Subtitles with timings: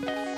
[0.00, 0.37] Bye.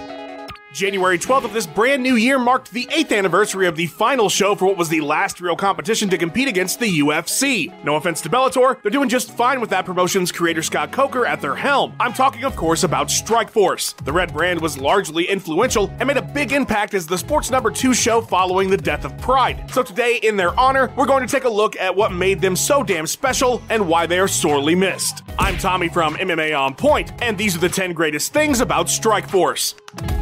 [0.73, 4.54] January 12th of this brand new year marked the 8th anniversary of the final show
[4.54, 7.73] for what was the last real competition to compete against the UFC.
[7.83, 11.41] No offense to Bellator, they're doing just fine with that promotion's creator Scott Coker at
[11.41, 11.93] their helm.
[11.98, 13.97] I'm talking, of course, about Strikeforce.
[14.04, 17.73] The red brand was largely influential and made a big impact as the sport's number
[17.73, 19.68] two show following the death of Pride.
[19.73, 22.55] So today, in their honor, we're going to take a look at what made them
[22.55, 25.25] so damn special and why they are sorely missed.
[25.37, 30.20] I'm Tommy from MMA On Point, and these are the 10 greatest things about Strikeforce.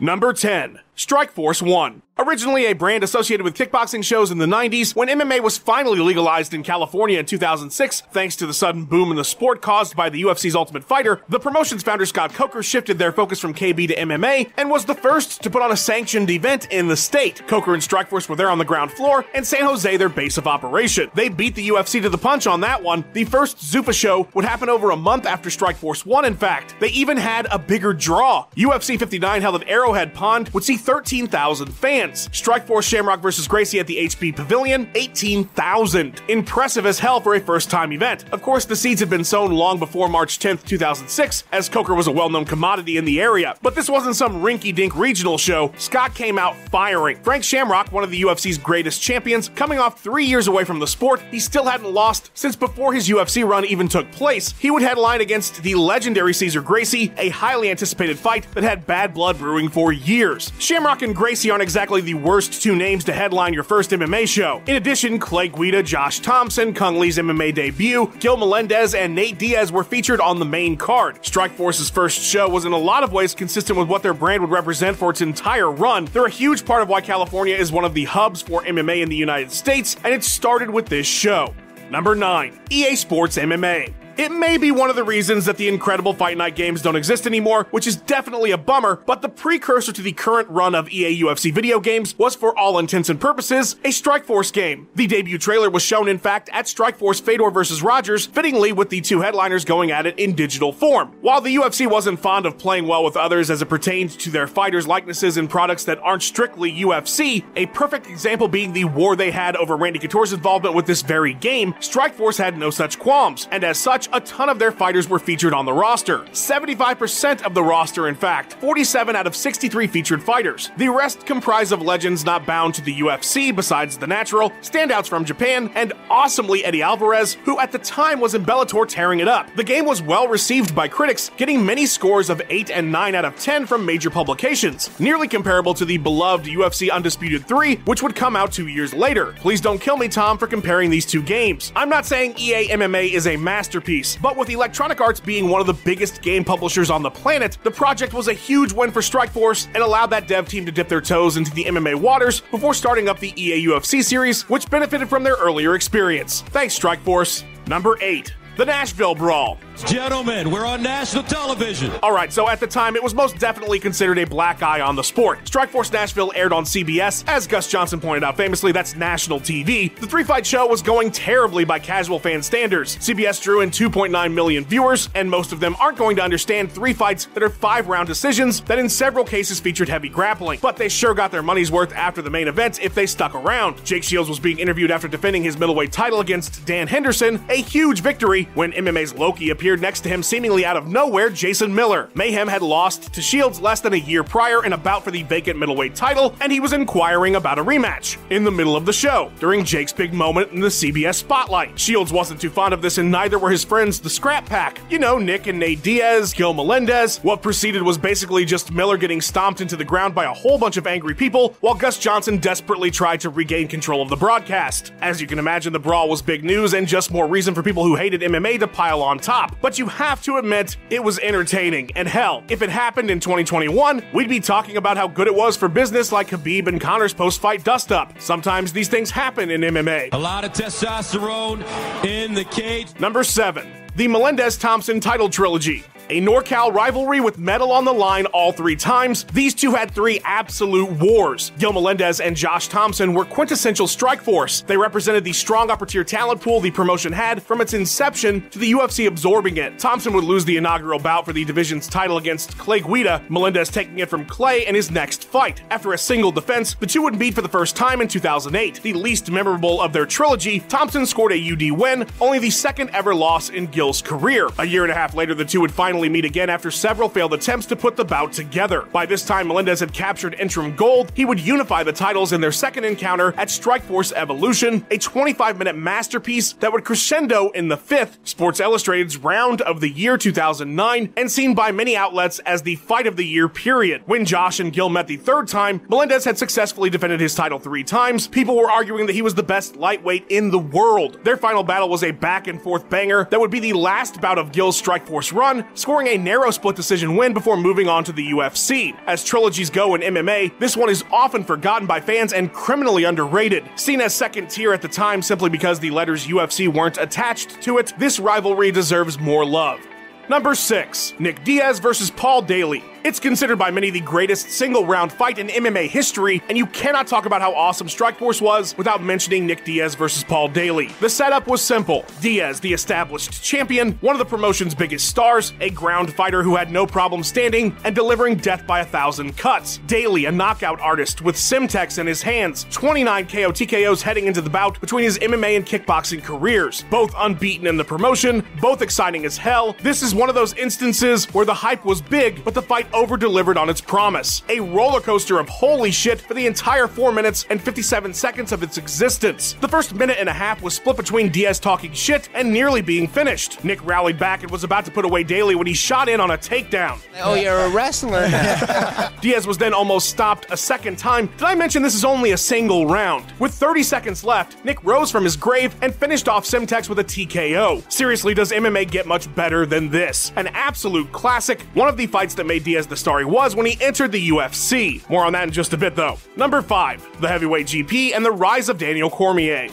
[0.00, 0.78] Number 10.
[0.98, 2.02] Strikeforce 1.
[2.20, 6.52] Originally a brand associated with kickboxing shows in the 90s, when MMA was finally legalized
[6.52, 10.22] in California in 2006, thanks to the sudden boom in the sport caused by the
[10.22, 14.50] UFC's Ultimate Fighter, the promotion's founder Scott Coker shifted their focus from KB to MMA
[14.56, 17.46] and was the first to put on a sanctioned event in the state.
[17.46, 20.48] Coker and Strikeforce were there on the ground floor, and San Jose their base of
[20.48, 21.08] operation.
[21.14, 23.04] They beat the UFC to the punch on that one.
[23.12, 26.74] The first Zuffa show would happen over a month after Strikeforce 1, in fact.
[26.80, 28.46] They even had a bigger draw.
[28.56, 32.30] UFC 59 held at Arrowhead Pond would see 13,000 fans.
[32.30, 36.22] Strikeforce Shamrock versus Gracie at the HP Pavilion, 18,000.
[36.28, 38.24] Impressive as hell for a first time event.
[38.32, 42.06] Of course, the seeds had been sown long before March 10th, 2006, as Coker was
[42.06, 43.54] a well known commodity in the area.
[43.60, 45.74] But this wasn't some rinky dink regional show.
[45.76, 47.18] Scott came out firing.
[47.22, 50.86] Frank Shamrock, one of the UFC's greatest champions, coming off three years away from the
[50.86, 54.54] sport, he still hadn't lost since before his UFC run even took place.
[54.58, 59.12] He would headline against the legendary Cesar Gracie, a highly anticipated fight that had bad
[59.12, 60.50] blood brewing for years.
[60.58, 64.62] Shamrock and Gracie aren't exactly the worst two names to headline your first MMA show.
[64.66, 69.72] In addition, Clay Guida, Josh Thomson, Kung Le's MMA debut, Gil Melendez, and Nate Diaz
[69.72, 71.20] were featured on the main card.
[71.22, 74.50] Strikeforce's first show was in a lot of ways consistent with what their brand would
[74.50, 76.04] represent for its entire run.
[76.06, 79.08] They're a huge part of why California is one of the hubs for MMA in
[79.08, 81.54] the United States, and it started with this show.
[81.90, 83.92] Number 9, EA Sports MMA.
[84.18, 87.24] It may be one of the reasons that the incredible Fight Night games don't exist
[87.24, 91.22] anymore, which is definitely a bummer, but the precursor to the current run of EA
[91.22, 94.88] UFC video games was, for all intents and purposes, a Strikeforce game.
[94.96, 97.80] The debut trailer was shown, in fact, at Strikeforce Fedor vs.
[97.80, 101.14] Rogers, fittingly with the two headliners going at it in digital form.
[101.20, 104.48] While the UFC wasn't fond of playing well with others as it pertained to their
[104.48, 109.30] fighters' likenesses in products that aren't strictly UFC, a perfect example being the war they
[109.30, 113.62] had over Randy Couture's involvement with this very game, Strikeforce had no such qualms, and
[113.62, 116.20] as such, a ton of their fighters were featured on the roster.
[116.32, 120.70] 75% of the roster, in fact, 47 out of 63 featured fighters.
[120.76, 125.24] The rest comprise of legends not bound to the UFC besides the natural, standouts from
[125.24, 129.54] Japan, and awesomely Eddie Alvarez, who at the time was in Bellator tearing it up.
[129.56, 133.24] The game was well received by critics, getting many scores of 8 and 9 out
[133.24, 138.16] of 10 from major publications, nearly comparable to the beloved UFC Undisputed 3, which would
[138.16, 139.34] come out two years later.
[139.38, 141.72] Please don't kill me, Tom, for comparing these two games.
[141.76, 145.66] I'm not saying EA MMA is a masterpiece but with Electronic Arts being one of
[145.66, 149.66] the biggest game publishers on the planet, the project was a huge win for Strikeforce
[149.66, 153.08] and allowed that dev team to dip their toes into the MMA waters before starting
[153.08, 156.42] up the EA UFC series, which benefited from their earlier experience.
[156.42, 157.44] Thanks, Strikeforce.
[157.66, 158.32] Number 8.
[158.56, 159.58] The Nashville Brawl.
[159.86, 161.92] Gentlemen, we're on national television.
[162.02, 164.96] All right, so at the time, it was most definitely considered a black eye on
[164.96, 165.44] the sport.
[165.44, 167.24] Strikeforce Nashville aired on CBS.
[167.28, 169.94] As Gus Johnson pointed out famously, that's national TV.
[169.98, 172.96] The three fight show was going terribly by casual fan standards.
[172.98, 176.92] CBS drew in 2.9 million viewers, and most of them aren't going to understand three
[176.92, 180.58] fights that are five round decisions that in several cases featured heavy grappling.
[180.60, 183.84] But they sure got their money's worth after the main event if they stuck around.
[183.84, 188.00] Jake Shields was being interviewed after defending his middleweight title against Dan Henderson, a huge
[188.00, 192.08] victory when MMA's Loki appeared appeared next to him seemingly out of nowhere Jason Miller.
[192.14, 195.24] Mayhem had lost to Shields less than a year prior in a bout for the
[195.24, 198.92] vacant middleweight title, and he was inquiring about a rematch in the middle of the
[198.94, 201.78] show during Jake's big moment in the CBS spotlight.
[201.78, 204.80] Shields wasn't too fond of this, and neither were his friends, the Scrap Pack.
[204.88, 207.18] You know, Nick and Nate Diaz, Gil Melendez.
[207.18, 210.78] What preceded was basically just Miller getting stomped into the ground by a whole bunch
[210.78, 214.94] of angry people, while Gus Johnson desperately tried to regain control of the broadcast.
[215.02, 217.84] As you can imagine, the brawl was big news and just more reason for people
[217.84, 221.90] who hated MMA to pile on top but you have to admit it was entertaining.
[221.96, 225.56] And hell, if it happened in 2021, we'd be talking about how good it was
[225.56, 228.12] for business like Khabib and Conor's post fight dust up.
[228.20, 230.10] Sometimes these things happen in MMA.
[230.12, 231.64] A lot of testosterone
[232.04, 232.88] in the cage.
[233.00, 233.66] Number 7.
[233.96, 238.76] The Melendez Thomson title trilogy a NorCal rivalry with metal on the line all three
[238.76, 239.24] times.
[239.32, 241.52] These two had three absolute wars.
[241.58, 244.66] Gil Melendez and Josh Thomson were quintessential Strikeforce.
[244.66, 248.58] They represented the strong upper tier talent pool the promotion had from its inception to
[248.58, 249.78] the UFC absorbing it.
[249.78, 253.98] Thomson would lose the inaugural bout for the division's title against Clay Guida, Melendez taking
[253.98, 255.62] it from Clay in his next fight.
[255.70, 258.82] After a single defense, the two would meet for the first time in 2008.
[258.82, 263.14] The least memorable of their trilogy, Thomson scored a UD win, only the second ever
[263.14, 264.48] loss in Gil's career.
[264.58, 267.08] A year and a half later, the two would finally finally meet again after several
[267.08, 268.82] failed attempts to put the bout together.
[268.92, 271.10] By this time, Melendez had captured interim gold.
[271.16, 275.74] He would unify the titles in their second encounter at Strikeforce Evolution, a 25 minute
[275.76, 281.32] masterpiece that would crescendo in the fifth, Sports Illustrated's round of the year 2009, and
[281.32, 284.02] seen by many outlets as the fight of the year period.
[284.06, 287.82] When Josh and Gil met the third time, Melendez had successfully defended his title three
[287.82, 288.28] times.
[288.28, 291.18] People were arguing that he was the best lightweight in the world.
[291.24, 294.38] Their final battle was a back and forth banger that would be the last bout
[294.38, 298.32] of Gil's Strikeforce run, scoring a narrow split decision win before moving on to the
[298.32, 298.94] UFC.
[299.06, 303.64] As trilogies go in MMA, this one is often forgotten by fans and criminally underrated.
[303.76, 307.78] Seen as second tier at the time simply because the letters UFC weren't attached to
[307.78, 309.80] it, this rivalry deserves more love.
[310.28, 312.84] Number 6, Nick Diaz versus Paul Daley.
[313.04, 317.06] It's considered by many the greatest single round fight in MMA history, and you cannot
[317.06, 320.88] talk about how awesome Strikeforce was without mentioning Nick Diaz versus Paul Daley.
[321.00, 325.70] The setup was simple Diaz, the established champion, one of the promotion's biggest stars, a
[325.70, 329.78] ground fighter who had no problem standing and delivering death by a thousand cuts.
[329.86, 334.50] Daley, a knockout artist with Semtex in his hands, 29 KO TKOs heading into the
[334.50, 339.36] bout between his MMA and kickboxing careers, both unbeaten in the promotion, both exciting as
[339.36, 339.76] hell.
[339.82, 343.16] This is one of those instances where the hype was big, but the fight over
[343.16, 344.42] delivered on its promise.
[344.48, 348.62] A roller coaster of holy shit for the entire 4 minutes and 57 seconds of
[348.62, 349.54] its existence.
[349.60, 353.08] The first minute and a half was split between Diaz talking shit and nearly being
[353.08, 353.64] finished.
[353.64, 356.30] Nick rallied back and was about to put away Daley when he shot in on
[356.30, 356.98] a takedown.
[357.20, 358.28] Oh, you're a wrestler.
[359.20, 361.26] Diaz was then almost stopped a second time.
[361.36, 363.24] Did I mention this is only a single round?
[363.38, 367.04] With 30 seconds left, Nick rose from his grave and finished off Semtex with a
[367.04, 367.90] TKO.
[367.90, 370.32] Seriously, does MMA get much better than this?
[370.36, 373.66] An absolute classic, one of the fights that made Diaz the star he was when
[373.66, 375.08] he entered the UFC.
[375.10, 376.18] More on that in just a bit though.
[376.36, 379.68] Number 5, the heavyweight GP and the rise of Daniel Cormier.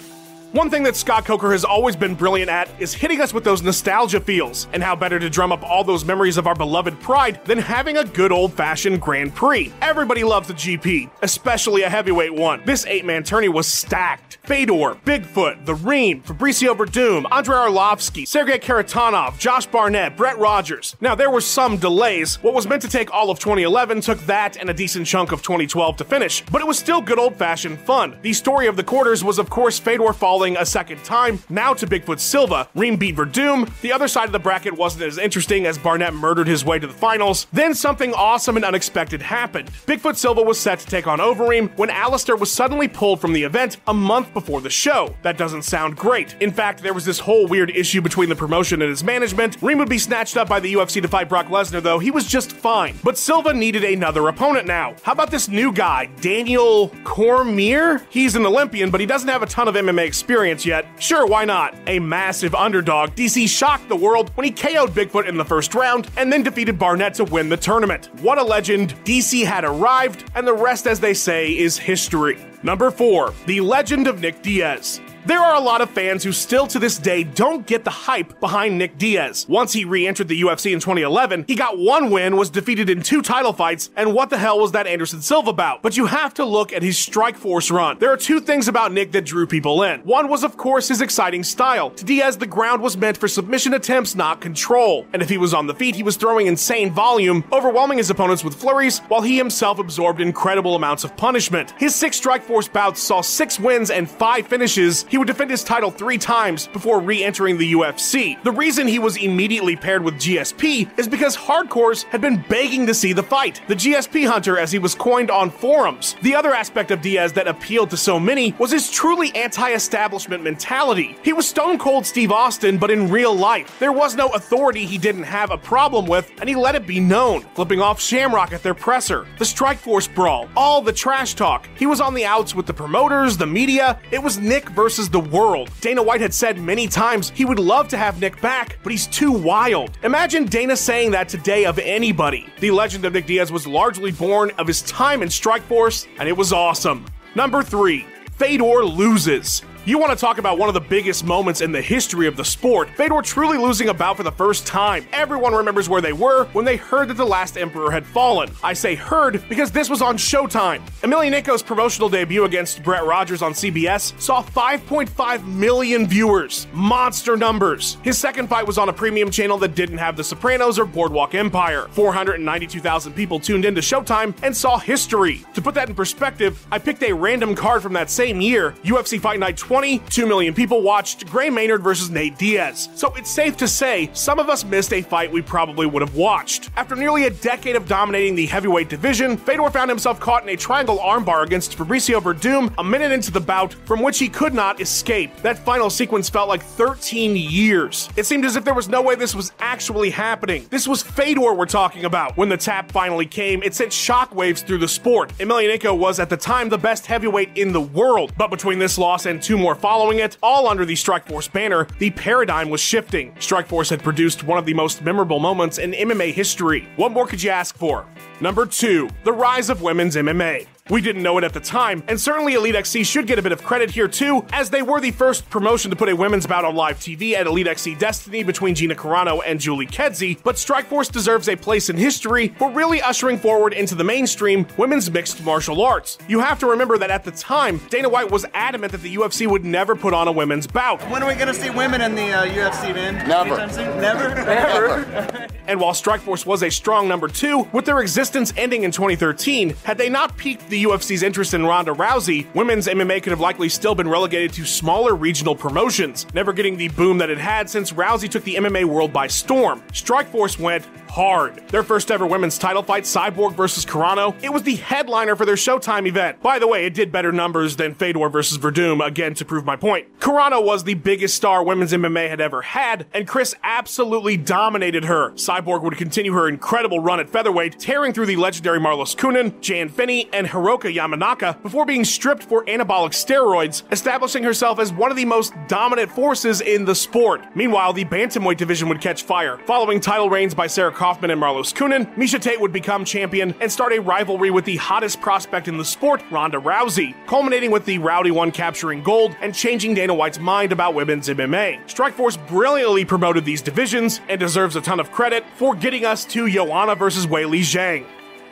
[0.56, 3.62] One thing that Scott Coker has always been brilliant at is hitting us with those
[3.62, 7.44] nostalgia feels, and how better to drum up all those memories of our beloved pride
[7.44, 9.74] than having a good old fashioned Grand Prix.
[9.82, 12.62] Everybody loves the GP, especially a heavyweight one.
[12.64, 14.38] This eight man tourney was stacked.
[14.46, 20.96] Fedor, Bigfoot, The Reem, Fabricio Werdum, Andrei Arlovsky, Sergei Kharitonov, Josh Barnett, Brett Rogers.
[21.02, 22.36] Now, there were some delays.
[22.44, 25.42] What was meant to take all of 2011 took that and a decent chunk of
[25.42, 28.18] 2012 to finish, but it was still good old fashioned fun.
[28.22, 31.88] The story of the quarters was, of course, Fedor falling a second time, now to
[31.88, 32.70] Bigfoot Silva.
[32.76, 33.70] Reem beat Werdum.
[33.82, 36.88] The other side of the bracket wasn't as interesting as Barnett murdered his way to
[36.88, 37.48] the finals.
[37.52, 39.72] Then something awesome and unexpected happened.
[39.88, 43.44] Bigfoot Silva was set to take on Overeem when Alistair was suddenly pulled from the
[43.44, 45.16] event a month before the show.
[45.24, 46.36] That doesn't sound great.
[46.42, 49.58] In fact, there was this whole weird issue between the promotion and his management.
[49.62, 52.00] Reem would be snatched up by the UFC to fight Brock Lesnar, though.
[52.00, 52.98] He was just fine.
[53.04, 54.96] But Silva needed another opponent now.
[55.04, 58.06] How about this new guy, Daniel Cormier?
[58.10, 61.26] He's an Olympian, but he doesn't have a ton of MMA experience experience yet, sure,
[61.26, 61.74] why not?
[61.88, 66.10] A massive underdog, DC shocked the world when he KO'd Bigfoot in the first round
[66.18, 68.10] and then defeated Barnett to win the tournament.
[68.20, 68.96] What a legend!
[69.06, 72.38] DC had arrived, and the rest, as they say, is history.
[72.64, 73.34] Number 4.
[73.46, 75.00] The Legend of Nick Diaz.
[75.26, 78.40] There are a lot of fans who still to this day don't get the hype
[78.40, 79.48] behind Nick Diaz.
[79.50, 83.24] Once he re-entered the UFC in 2011, he got one win, was defeated in two
[83.24, 85.82] title fights, and what the hell was that Anderson Silva bout?
[85.82, 87.98] But you have to look at his Strikeforce run.
[87.98, 90.02] There are two things about Nick that drew people in.
[90.02, 91.90] One was of course his exciting style.
[91.90, 95.08] To Diaz, the ground was meant for submission attempts, not control.
[95.12, 98.44] And if he was on the feet, he was throwing insane volume, overwhelming his opponents
[98.44, 101.74] with flurries, while he himself absorbed incredible amounts of punishment.
[101.80, 105.04] His six Strikeforce bouts saw six wins and five finishes.
[105.10, 108.42] He would defend his title three times before re entering the UFC.
[108.44, 112.94] The reason he was immediately paired with GSP is because hardcores had been begging to
[112.94, 113.62] see the fight.
[113.68, 116.16] The GSP Hunter, as he was coined on forums.
[116.22, 120.44] The other aspect of Diaz that appealed to so many was his truly anti establishment
[120.44, 121.18] mentality.
[121.24, 123.78] He was stone cold Steve Austin, but in real life.
[123.80, 127.00] There was no authority he didn't have a problem with, and he let it be
[127.00, 131.68] known, flipping off Shamrock at their presser, the Strikeforce brawl, all the trash talk.
[131.78, 134.00] He was on the outs with the promoters, the media.
[134.12, 135.70] It was Nick versus the world.
[135.82, 139.08] Dana White had said many times he would love to have Nick back, but he's
[139.08, 139.98] too wild.
[140.04, 142.48] Imagine Dana saying that today of anybody.
[142.60, 146.36] The legend of Nick Diaz was largely born of his time in Strikeforce, and it
[146.36, 147.06] was awesome.
[147.36, 148.06] Number 3.
[148.38, 149.62] Fedor loses.
[149.88, 152.44] You want to talk about one of the biggest moments in the history of the
[152.44, 152.90] sport.
[152.98, 155.06] Fedor truly losing a bout for the first time.
[155.14, 158.50] Everyone remembers where they were when they heard that the last emperor had fallen.
[158.64, 160.82] I say heard because this was on Showtime.
[161.02, 166.66] Emelianenko's promotional debut against Brett Rogers on CBS saw 5.5 million viewers.
[166.74, 167.98] Monster numbers.
[168.02, 171.36] His second fight was on a premium channel that didn't have The Sopranos or Boardwalk
[171.36, 171.90] Empire.
[171.92, 175.46] 492,000 people tuned into Showtime and saw history.
[175.54, 179.22] To put that in perspective, I picked a random card from that same year, UFC
[179.22, 182.88] Fight Night 20 2020, 2 million people watched Gray Maynard versus Nate Diaz.
[182.96, 186.16] So it's safe to say some of us missed a fight we probably would have
[186.16, 186.70] watched.
[186.78, 190.56] After nearly a decade of dominating the heavyweight division, Fedor found himself caught in a
[190.56, 194.80] triangle armbar against Fabricio Werdum a minute into the bout, from which he could not
[194.80, 195.36] escape.
[195.42, 198.08] That final sequence felt like 13 years.
[198.16, 200.68] It seemed as if there was no way this was actually happening.
[200.70, 202.38] This was Fedor we're talking about.
[202.38, 205.34] When the tap finally came, it sent shockwaves through the sport.
[205.38, 209.26] Emelianenko was at the time the best heavyweight in the world, but between this loss
[209.26, 213.32] and two more following it, all under the Strikeforce banner, the paradigm was shifting.
[213.36, 216.88] Strikeforce had produced one of the most memorable moments in MMA history.
[216.98, 218.06] What more could you ask for?
[218.42, 220.68] Number two, the rise of women's MMA.
[220.88, 223.52] We didn't know it at the time, and certainly Elite XC should get a bit
[223.52, 226.64] of credit here too, as they were the first promotion to put a women's bout
[226.64, 231.12] on live TV at Elite XC Destiny between Gina Carano and Julie Kedzie, but Strikeforce
[231.12, 235.82] deserves a place in history for really ushering forward into the mainstream women's mixed martial
[235.82, 236.20] arts.
[236.28, 239.48] You have to remember that at the time, Dana White was adamant that the UFC
[239.48, 241.02] would never put on a women's bout.
[241.10, 243.28] When are we going to see women in the uh, UFC, man?
[243.28, 243.58] Never.
[243.58, 244.36] Never?
[244.46, 245.48] Never.
[245.68, 249.98] and while Strikeforce was a strong number two, with their existence ending in 2013, had
[249.98, 253.96] they not peaked the UFC's interest in Ronda Rousey, women's MMA could have likely still
[253.96, 258.30] been relegated to smaller regional promotions, never getting the boom that it had since Rousey
[258.30, 259.82] took the MMA world by storm.
[259.92, 261.66] Strikeforce went hard.
[261.70, 265.56] Their first ever women's title fight, Cyborg versus Carano, it was the headliner for their
[265.56, 266.42] Showtime event.
[266.42, 269.78] By the way, it did better numbers than Fedor versus Werdum, again to prove my
[269.78, 270.20] point.
[270.20, 275.32] Carano was the biggest star women's MMA had ever had, and Chris absolutely dominated her.
[275.32, 279.88] Cyborg would continue her incredible run at featherweight, tearing through the legendary Marloes Coenen, Jan
[279.88, 285.18] Finney, and Hiroko Yamanaka before being stripped for anabolic steroids, establishing herself as one of
[285.18, 287.42] the most dominant forces in the sport.
[287.56, 289.60] Meanwhile, the bantamweight division would catch fire.
[289.66, 293.72] Following title reigns by Sarah Kaufman and Marloes Coenen, Miesha Tate would become champion and
[293.72, 298.00] start a rivalry with the hottest prospect in the sport, Ronda Rousey, culminating with the
[298.00, 301.86] Rowdy one capturing gold and changing Dana White's mind about women's MMA.
[301.86, 306.50] Strikeforce brilliantly promoted these divisions and deserves a ton of credit for getting us to
[306.50, 308.04] Joanna versus Weili Zhang.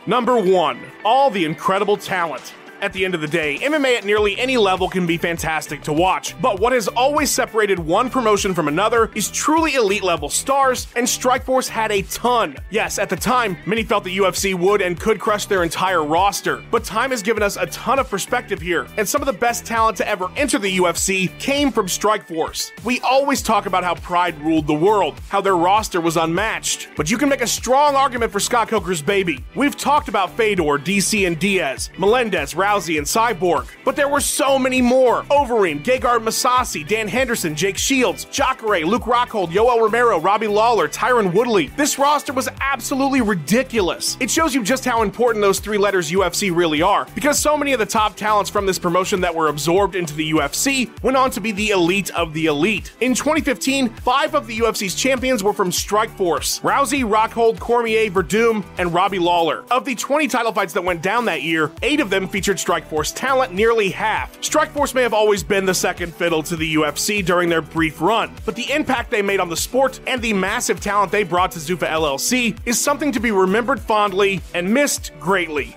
[0.06, 0.80] Number 1.
[1.04, 2.54] All the incredible talent.
[2.84, 5.94] At the end of the day, MMA at nearly any level can be fantastic to
[5.94, 10.88] watch, but what has always separated one promotion from another is truly elite level stars,
[10.98, 12.58] and Strikeforce had a ton.
[12.72, 16.62] Yes, at the time, many felt the UFC would and could crush their entire roster,
[16.72, 19.66] but time has given us a ton of perspective here, and some of the best
[19.66, 22.74] talent to ever enter the UFC came from Strikeforce.
[22.84, 27.10] We always talk about how Pride ruled the world, how their roster was unmatched, but
[27.10, 29.42] you can make a strong argument for Scott Coker's baby.
[29.56, 33.68] We've talked about Fedor, DC, and Diaz, Melendez, Rousey, and Cyborg.
[33.86, 35.24] But there were so many more.
[35.24, 41.34] Overeem, Gegard Mousasi, Dan Henderson, Jake Shields, Jacare, Luke Rockhold, Yoel Romero, Robbie Lawler, Tyron
[41.34, 41.68] Woodley.
[41.78, 44.18] This roster was absolutely ridiculous.
[44.20, 47.74] It shows you just how important those three letters UFC really are, because so many
[47.74, 51.30] of the top talents from this promotion that were absorbed into the UFC went on
[51.32, 52.94] to be the elite of the elite.
[53.02, 58.94] In 2015, five of the UFC's champions were from Strikeforce Rousey, Rockhold, Cormier, Werdum, and
[58.94, 59.64] Robbie Lawler.
[59.70, 63.14] Of the 20 title fights that went down that year, eight of them featured Strikeforce
[63.14, 64.40] talent, nearly half.
[64.40, 68.34] Strikeforce may have always been the second fiddle to the UFC during their brief run,
[68.46, 71.60] but the impact they made on the sport and the massive talent they brought to
[71.60, 75.76] Zuffa LLC is something to be remembered fondly and missed greatly.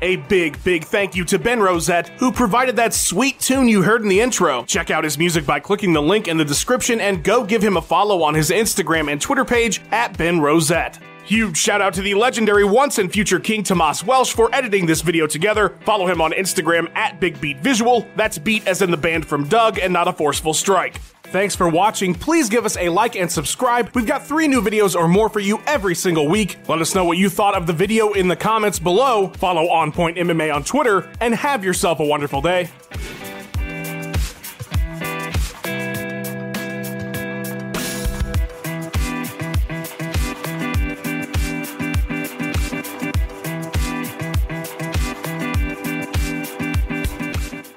[0.00, 4.02] A big, big thank you to Ben Rosette, who provided that sweet tune you heard
[4.02, 4.62] in the intro.
[4.62, 7.76] Check out his music by clicking the link in the description and go give him
[7.76, 11.00] a follow on his Instagram and Twitter page at Ben Rosette.
[11.28, 15.02] Huge shout out to the legendary once and future King Tomas Welsh for editing this
[15.02, 15.76] video together.
[15.80, 18.08] Follow him on Instagram at Big Beat Visual.
[18.16, 20.96] That's beat as in the band from Doug and not a forceful strike.
[21.24, 22.14] Thanks for watching.
[22.14, 23.90] Please give us a like and subscribe.
[23.94, 26.56] We've got three new videos or more for you every single week.
[26.66, 29.28] Let us know what you thought of the video in the comments below.
[29.34, 32.70] Follow On Point MMA on Twitter and have yourself a wonderful day.